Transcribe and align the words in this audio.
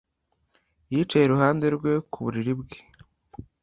Yicaye 0.93 1.23
iruhande 1.25 1.65
rwe 1.75 1.91
ku 2.11 2.17
buriri 2.23 2.53
bwe 2.59 2.77